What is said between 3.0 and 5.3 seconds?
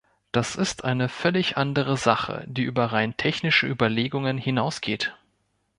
technische Überlegungen hinausgeht.